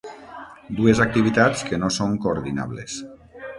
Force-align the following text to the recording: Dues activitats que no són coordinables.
Dues 0.79 1.01
activitats 1.05 1.63
que 1.69 1.81
no 1.83 1.91
són 1.99 2.19
coordinables. 2.27 2.99